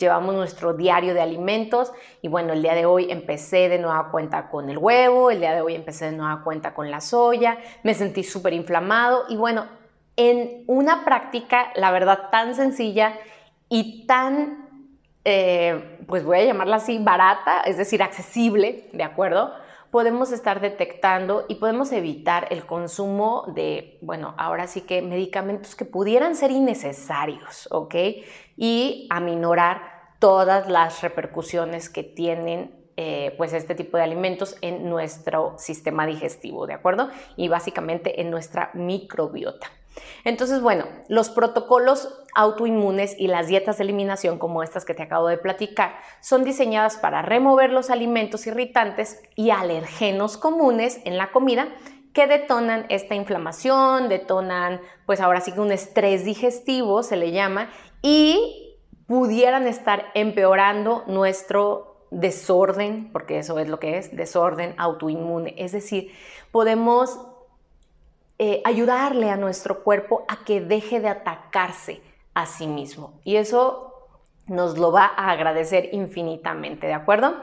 Llevamos 0.00 0.34
nuestro 0.34 0.74
diario 0.74 1.14
de 1.14 1.20
alimentos 1.20 1.92
y 2.22 2.26
bueno, 2.26 2.54
el 2.54 2.60
día 2.60 2.74
de 2.74 2.86
hoy 2.86 3.06
empecé 3.08 3.68
de 3.68 3.78
nueva 3.78 4.10
cuenta 4.10 4.48
con 4.48 4.68
el 4.68 4.78
huevo, 4.78 5.30
el 5.30 5.38
día 5.38 5.54
de 5.54 5.60
hoy 5.60 5.76
empecé 5.76 6.06
de 6.06 6.16
nueva 6.16 6.42
cuenta 6.42 6.74
con 6.74 6.90
la 6.90 7.00
soya, 7.00 7.58
me 7.84 7.94
sentí 7.94 8.24
súper 8.24 8.52
inflamado 8.52 9.26
y 9.28 9.36
bueno, 9.36 9.66
en 10.16 10.64
una 10.66 11.04
práctica, 11.04 11.70
la 11.76 11.92
verdad, 11.92 12.30
tan 12.32 12.56
sencilla 12.56 13.16
y 13.68 14.08
tan, 14.08 14.68
eh, 15.24 16.00
pues 16.08 16.24
voy 16.24 16.38
a 16.38 16.44
llamarla 16.46 16.76
así, 16.78 16.98
barata, 16.98 17.60
es 17.60 17.76
decir, 17.76 18.02
accesible, 18.02 18.88
¿de 18.92 19.04
acuerdo? 19.04 19.54
Podemos 19.90 20.32
estar 20.32 20.60
detectando 20.60 21.46
y 21.48 21.56
podemos 21.56 21.92
evitar 21.92 22.46
el 22.50 22.64
consumo 22.64 23.44
de, 23.54 23.98
bueno, 24.02 24.34
ahora 24.38 24.66
sí 24.66 24.82
que 24.82 25.02
medicamentos 25.02 25.74
que 25.74 25.84
pudieran 25.84 26.36
ser 26.36 26.50
innecesarios, 26.50 27.68
¿ok? 27.70 27.94
Y 28.56 29.06
aminorar 29.10 29.82
todas 30.18 30.68
las 30.68 31.02
repercusiones 31.02 31.88
que 31.88 32.02
tienen 32.02 32.80
eh, 32.96 33.34
pues 33.38 33.52
este 33.52 33.74
tipo 33.74 33.96
de 33.96 34.02
alimentos 34.02 34.56
en 34.60 34.88
nuestro 34.90 35.54
sistema 35.56 36.06
digestivo, 36.06 36.66
¿de 36.66 36.74
acuerdo? 36.74 37.08
Y 37.36 37.48
básicamente 37.48 38.20
en 38.20 38.30
nuestra 38.30 38.70
microbiota. 38.74 39.68
Entonces, 40.24 40.60
bueno, 40.60 40.86
los 41.08 41.30
protocolos 41.30 42.22
autoinmunes 42.34 43.14
y 43.18 43.26
las 43.26 43.48
dietas 43.48 43.78
de 43.78 43.84
eliminación 43.84 44.38
como 44.38 44.62
estas 44.62 44.84
que 44.84 44.94
te 44.94 45.02
acabo 45.02 45.28
de 45.28 45.38
platicar 45.38 45.96
son 46.20 46.44
diseñadas 46.44 46.96
para 46.96 47.22
remover 47.22 47.70
los 47.70 47.90
alimentos 47.90 48.46
irritantes 48.46 49.22
y 49.34 49.50
alergenos 49.50 50.36
comunes 50.36 51.00
en 51.04 51.18
la 51.18 51.32
comida 51.32 51.68
que 52.12 52.26
detonan 52.26 52.86
esta 52.88 53.14
inflamación, 53.14 54.08
detonan 54.08 54.80
pues 55.06 55.20
ahora 55.20 55.40
sí 55.40 55.52
que 55.52 55.60
un 55.60 55.72
estrés 55.72 56.24
digestivo 56.24 57.02
se 57.02 57.16
le 57.16 57.32
llama 57.32 57.70
y 58.02 58.76
pudieran 59.06 59.66
estar 59.66 60.06
empeorando 60.14 61.04
nuestro 61.06 62.06
desorden, 62.10 63.10
porque 63.12 63.38
eso 63.38 63.58
es 63.58 63.68
lo 63.68 63.78
que 63.78 63.98
es, 63.98 64.14
desorden 64.16 64.74
autoinmune. 64.76 65.54
Es 65.58 65.72
decir, 65.72 66.12
podemos 66.50 67.18
eh, 68.42 68.62
ayudarle 68.64 69.28
a 69.28 69.36
nuestro 69.36 69.84
cuerpo 69.84 70.24
a 70.26 70.46
que 70.46 70.62
deje 70.62 70.98
de 70.98 71.08
atacarse 71.08 72.00
a 72.32 72.46
sí 72.46 72.66
mismo. 72.66 73.20
Y 73.22 73.36
eso 73.36 73.92
nos 74.46 74.78
lo 74.78 74.90
va 74.92 75.12
a 75.14 75.30
agradecer 75.30 75.90
infinitamente, 75.92 76.86
¿de 76.86 76.94
acuerdo? 76.94 77.34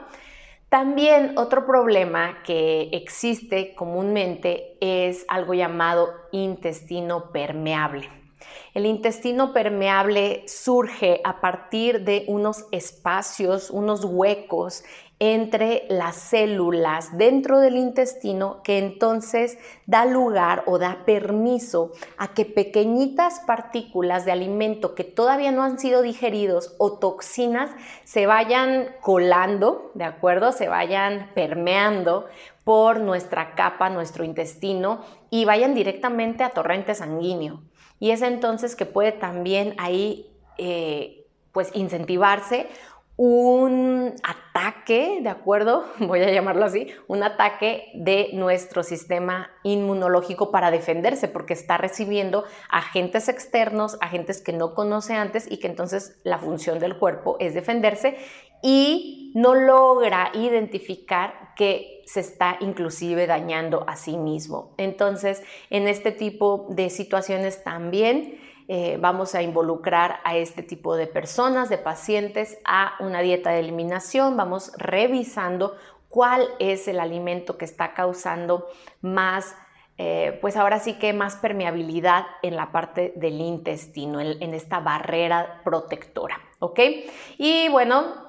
También 0.68 1.38
otro 1.38 1.64
problema 1.64 2.42
que 2.42 2.90
existe 2.92 3.76
comúnmente 3.76 4.76
es 4.80 5.24
algo 5.28 5.54
llamado 5.54 6.08
intestino 6.32 7.30
permeable. 7.30 8.10
El 8.74 8.84
intestino 8.84 9.52
permeable 9.52 10.42
surge 10.48 11.20
a 11.22 11.40
partir 11.40 12.02
de 12.02 12.24
unos 12.26 12.66
espacios, 12.72 13.70
unos 13.70 14.04
huecos 14.04 14.82
entre 15.20 15.84
las 15.88 16.14
células 16.14 17.18
dentro 17.18 17.58
del 17.58 17.76
intestino 17.76 18.62
que 18.62 18.78
entonces 18.78 19.58
da 19.86 20.04
lugar 20.04 20.62
o 20.66 20.78
da 20.78 21.04
permiso 21.04 21.90
a 22.18 22.34
que 22.34 22.44
pequeñitas 22.44 23.40
partículas 23.40 24.24
de 24.24 24.32
alimento 24.32 24.94
que 24.94 25.02
todavía 25.02 25.50
no 25.50 25.64
han 25.64 25.78
sido 25.78 26.02
digeridos 26.02 26.76
o 26.78 26.98
toxinas 26.98 27.70
se 28.04 28.26
vayan 28.26 28.90
colando, 29.00 29.90
¿de 29.94 30.04
acuerdo? 30.04 30.52
Se 30.52 30.68
vayan 30.68 31.30
permeando 31.34 32.26
por 32.62 33.00
nuestra 33.00 33.56
capa, 33.56 33.90
nuestro 33.90 34.22
intestino 34.24 35.04
y 35.30 35.44
vayan 35.44 35.74
directamente 35.74 36.44
a 36.44 36.50
torrente 36.50 36.94
sanguíneo. 36.94 37.62
Y 37.98 38.12
es 38.12 38.22
entonces 38.22 38.76
que 38.76 38.86
puede 38.86 39.10
también 39.10 39.74
ahí 39.78 40.30
eh, 40.58 41.26
pues 41.50 41.70
incentivarse 41.74 42.68
un 43.18 44.14
ataque, 44.22 45.18
¿de 45.20 45.28
acuerdo? 45.28 45.84
Voy 45.98 46.22
a 46.22 46.30
llamarlo 46.30 46.64
así, 46.64 46.86
un 47.08 47.24
ataque 47.24 47.90
de 47.94 48.30
nuestro 48.32 48.84
sistema 48.84 49.50
inmunológico 49.64 50.52
para 50.52 50.70
defenderse, 50.70 51.26
porque 51.26 51.52
está 51.52 51.76
recibiendo 51.76 52.44
agentes 52.70 53.28
externos, 53.28 53.98
agentes 54.00 54.40
que 54.40 54.52
no 54.52 54.72
conoce 54.74 55.14
antes 55.14 55.50
y 55.50 55.58
que 55.58 55.66
entonces 55.66 56.20
la 56.22 56.38
función 56.38 56.78
del 56.78 56.96
cuerpo 56.96 57.36
es 57.40 57.54
defenderse 57.54 58.16
y 58.62 59.32
no 59.34 59.54
logra 59.54 60.30
identificar 60.34 61.54
que 61.56 62.02
se 62.06 62.20
está 62.20 62.56
inclusive 62.60 63.26
dañando 63.26 63.84
a 63.88 63.96
sí 63.96 64.16
mismo. 64.16 64.74
Entonces, 64.78 65.42
en 65.70 65.88
este 65.88 66.12
tipo 66.12 66.66
de 66.70 66.88
situaciones 66.88 67.64
también 67.64 68.38
eh, 68.70 68.98
vamos 69.00 69.34
a 69.34 69.40
involucrar 69.40 70.20
a 70.24 70.36
este 70.36 70.62
tipo 70.62 70.94
de 70.94 71.06
personas, 71.06 71.70
de 71.70 71.78
pacientes, 71.78 72.58
a 72.66 72.92
una 73.00 73.20
dieta 73.20 73.50
de 73.50 73.60
eliminación. 73.60 74.36
Vamos 74.36 74.72
revisando 74.76 75.74
cuál 76.10 76.46
es 76.58 76.86
el 76.86 77.00
alimento 77.00 77.56
que 77.56 77.64
está 77.64 77.94
causando 77.94 78.68
más, 79.00 79.56
eh, 79.96 80.38
pues 80.42 80.56
ahora 80.56 80.80
sí 80.80 80.98
que 80.98 81.14
más 81.14 81.36
permeabilidad 81.36 82.26
en 82.42 82.56
la 82.56 82.70
parte 82.70 83.14
del 83.16 83.40
intestino, 83.40 84.20
en, 84.20 84.42
en 84.42 84.52
esta 84.52 84.80
barrera 84.80 85.62
protectora. 85.64 86.38
¿Ok? 86.58 86.80
Y 87.38 87.70
bueno, 87.70 88.27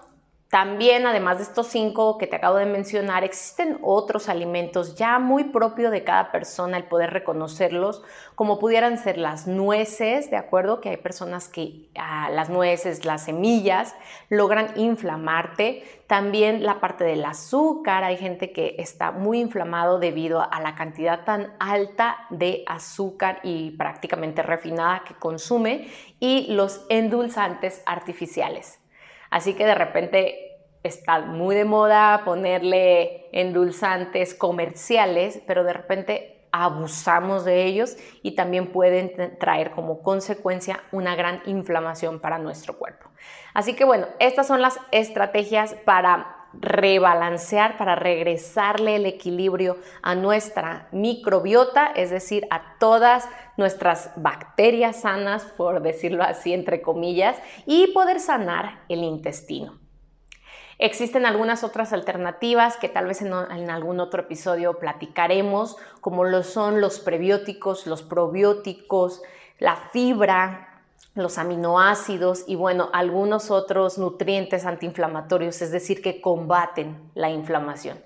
también, 0.50 1.06
además 1.06 1.38
de 1.38 1.44
estos 1.44 1.68
cinco 1.68 2.18
que 2.18 2.26
te 2.26 2.38
acabo 2.38 2.58
de 2.58 2.66
mencionar, 2.66 3.24
existen 3.24 3.78
otros 3.84 4.30
alimentos 4.30 4.96
ya 4.96 5.20
muy 5.20 5.44
propio 5.44 5.92
de 5.92 6.04
cada 6.04 6.32
persona 6.32 6.76
el 6.76 6.86
poder 6.86 7.12
reconocerlos, 7.12 8.02
como 8.34 8.58
pudieran 8.58 8.98
ser 8.98 9.20
las 9.20 9.46
nueces, 9.46 10.32
¿de 10.32 10.38
acuerdo? 10.38 10.82
Que 10.82 10.90
hay 10.90 10.98
personas 10.98 11.50
que 11.50 11.92
ah, 12.00 12.32
las 12.32 12.50
nueces, 12.50 13.06
las 13.06 13.26
semillas, 13.26 13.94
logran 14.30 14.72
inflamarte. 14.76 15.84
También 16.08 16.64
la 16.64 16.80
parte 16.80 17.04
del 17.04 17.24
azúcar, 17.26 18.04
hay 18.04 18.18
gente 18.18 18.52
que 18.52 18.78
está 18.80 19.12
muy 19.12 19.40
inflamado 19.40 20.00
debido 20.00 20.42
a 20.42 20.60
la 20.62 20.74
cantidad 20.74 21.26
tan 21.26 21.54
alta 21.60 22.26
de 22.32 22.64
azúcar 22.66 23.40
y 23.44 23.70
prácticamente 23.78 24.42
refinada 24.42 25.04
que 25.04 25.14
consume 25.14 25.90
y 26.20 26.48
los 26.54 26.88
endulzantes 26.90 27.84
artificiales. 27.86 28.80
Así 29.30 29.54
que 29.54 29.66
de 29.66 29.76
repente 29.76 30.50
está 30.84 31.20
muy 31.20 31.56
de 31.56 31.66
moda 31.66 32.24
ponerle 32.26 33.28
endulzantes 33.32 34.34
comerciales, 34.34 35.42
pero 35.46 35.64
de 35.64 35.74
repente 35.74 36.48
abusamos 36.52 37.46
de 37.46 37.66
ellos 37.66 37.96
y 38.24 38.32
también 38.36 38.72
pueden 38.72 39.38
traer 39.40 39.72
como 39.72 40.02
consecuencia 40.02 40.82
una 40.92 41.16
gran 41.16 41.42
inflamación 41.46 42.20
para 42.20 42.40
nuestro 42.40 42.78
cuerpo. 42.78 43.10
Así 43.54 43.76
que 43.76 43.86
bueno, 43.86 44.08
estas 44.20 44.48
son 44.48 44.62
las 44.62 44.80
estrategias 44.92 45.76
para 45.86 46.39
rebalancear, 46.54 47.78
para 47.78 47.96
regresarle 47.96 48.96
el 48.96 49.06
equilibrio 49.06 49.78
a 50.02 50.16
nuestra 50.16 50.88
microbiota, 50.92 51.88
es 51.88 52.10
decir, 52.10 52.48
a 52.50 52.78
todas 52.80 53.28
nuestras 53.58 54.12
bacterias 54.16 55.02
sanas, 55.02 55.44
por 55.58 55.82
decirlo 55.82 56.24
así, 56.24 56.54
entre 56.54 56.82
comillas, 56.82 57.38
y 57.66 57.88
poder 57.94 58.20
sanar 58.20 58.80
el 58.90 59.04
intestino. 59.04 59.80
Existen 60.82 61.26
algunas 61.26 61.66
otras 61.66 61.92
alternativas 61.92 62.78
que 62.78 62.88
tal 62.88 63.06
vez 63.06 63.22
en, 63.22 63.34
algún 63.34 64.00
otro 64.00 64.22
episodio 64.22 64.80
platicaremos, 64.80 65.76
como 66.00 66.24
lo 66.24 66.42
son 66.42 66.80
los 66.80 67.02
prebióticos, 67.02 67.86
los 67.86 68.02
probióticos, 68.02 69.22
la 69.58 69.76
fibra, 69.76 70.69
los 71.16 71.38
aminoácidos 71.38 72.44
y 72.48 72.56
bueno, 72.56 72.90
algunos 72.94 73.52
otros 73.52 73.98
nutrientes 73.98 74.66
antiinflamatorios, 74.66 75.62
es 75.62 75.72
decir, 75.72 76.02
que 76.02 76.22
combaten 76.22 77.12
la 77.16 77.30
inflamación. 77.30 78.00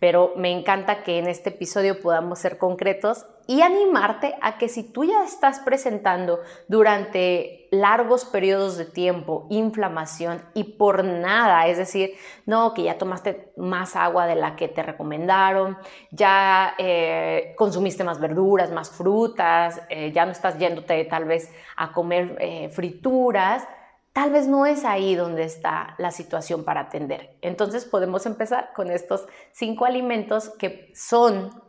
Pero 0.00 0.32
me 0.36 0.52
encanta 0.52 1.02
que 1.02 1.18
en 1.18 1.26
este 1.26 1.50
episodio 1.50 2.00
podamos 2.00 2.38
ser 2.38 2.58
concretos 2.58 3.26
y 3.50 3.62
animarte 3.62 4.36
a 4.42 4.58
que 4.58 4.68
si 4.68 4.82
tú 4.82 5.04
ya 5.04 5.24
estás 5.24 5.60
presentando 5.60 6.40
durante 6.68 7.66
largos 7.70 8.26
periodos 8.26 8.76
de 8.76 8.84
tiempo 8.84 9.46
inflamación 9.48 10.42
y 10.52 10.64
por 10.64 11.02
nada, 11.02 11.66
es 11.66 11.78
decir, 11.78 12.12
no, 12.44 12.74
que 12.74 12.82
ya 12.82 12.98
tomaste 12.98 13.54
más 13.56 13.96
agua 13.96 14.26
de 14.26 14.34
la 14.34 14.54
que 14.54 14.68
te 14.68 14.82
recomendaron, 14.82 15.78
ya 16.10 16.74
eh, 16.76 17.54
consumiste 17.56 18.04
más 18.04 18.20
verduras, 18.20 18.70
más 18.70 18.90
frutas, 18.90 19.80
eh, 19.88 20.12
ya 20.12 20.26
no 20.26 20.32
estás 20.32 20.58
yéndote 20.58 21.02
tal 21.06 21.24
vez 21.24 21.50
a 21.76 21.90
comer 21.92 22.36
eh, 22.40 22.68
frituras, 22.68 23.66
tal 24.12 24.30
vez 24.30 24.46
no 24.46 24.66
es 24.66 24.84
ahí 24.84 25.14
donde 25.14 25.44
está 25.44 25.94
la 25.96 26.10
situación 26.10 26.64
para 26.64 26.82
atender. 26.82 27.38
Entonces 27.40 27.86
podemos 27.86 28.26
empezar 28.26 28.72
con 28.74 28.90
estos 28.90 29.26
cinco 29.52 29.86
alimentos 29.86 30.50
que 30.50 30.92
son 30.94 31.67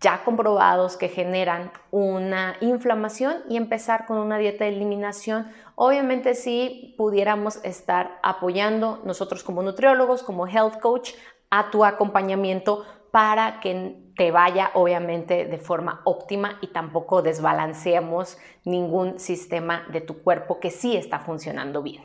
ya 0.00 0.22
comprobados 0.24 0.96
que 0.96 1.08
generan 1.08 1.72
una 1.90 2.56
inflamación 2.60 3.42
y 3.48 3.56
empezar 3.56 4.06
con 4.06 4.18
una 4.18 4.38
dieta 4.38 4.64
de 4.64 4.70
eliminación. 4.70 5.50
Obviamente 5.74 6.34
si 6.34 6.94
pudiéramos 6.96 7.62
estar 7.64 8.18
apoyando 8.22 9.00
nosotros 9.04 9.42
como 9.42 9.62
nutriólogos, 9.62 10.22
como 10.22 10.46
health 10.46 10.78
coach, 10.80 11.10
a 11.50 11.70
tu 11.70 11.84
acompañamiento 11.84 12.84
para 13.10 13.60
que 13.60 13.96
te 14.16 14.30
vaya 14.30 14.70
obviamente 14.74 15.46
de 15.46 15.58
forma 15.58 16.02
óptima 16.04 16.58
y 16.60 16.68
tampoco 16.68 17.22
desbalanceemos 17.22 18.38
ningún 18.64 19.18
sistema 19.18 19.86
de 19.90 20.00
tu 20.00 20.22
cuerpo 20.22 20.60
que 20.60 20.70
sí 20.70 20.96
está 20.96 21.18
funcionando 21.20 21.82
bien. 21.82 22.02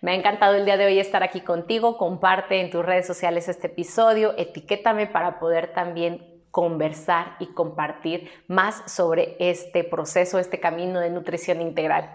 Me 0.00 0.12
ha 0.12 0.14
encantado 0.14 0.54
el 0.54 0.64
día 0.64 0.76
de 0.76 0.86
hoy 0.86 0.98
estar 1.00 1.22
aquí 1.22 1.40
contigo. 1.40 1.96
Comparte 1.96 2.60
en 2.60 2.70
tus 2.70 2.84
redes 2.84 3.06
sociales 3.06 3.48
este 3.48 3.66
episodio, 3.66 4.34
etiquétame 4.36 5.06
para 5.06 5.40
poder 5.40 5.72
también 5.72 6.35
conversar 6.56 7.36
y 7.38 7.48
compartir 7.48 8.30
más 8.48 8.82
sobre 8.90 9.36
este 9.38 9.84
proceso, 9.84 10.38
este 10.38 10.58
camino 10.58 11.00
de 11.00 11.10
nutrición 11.10 11.60
integral. 11.60 12.10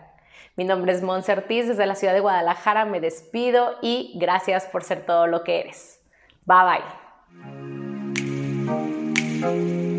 Mi 0.56 0.64
nombre 0.64 0.94
es 0.94 1.04
Monse 1.04 1.32
Ortiz 1.32 1.68
desde 1.68 1.86
la 1.86 1.94
ciudad 1.94 2.16
de 2.16 2.22
Guadalajara, 2.22 2.86
me 2.86 3.00
despido 3.00 3.76
y 3.84 4.14
gracias 4.16 4.66
por 4.66 4.84
ser 4.84 5.06
todo 5.06 5.28
lo 5.28 5.44
que 5.44 5.60
eres. 5.60 6.02
Bye 6.48 6.82
bye. 9.44 9.91